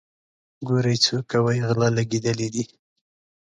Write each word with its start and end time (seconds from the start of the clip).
ګورئ 0.67 0.95
څو 1.05 1.15
کوئ 1.31 1.57
غله 1.67 1.87
لګېدلي 1.97 2.47
دي. 2.53 2.63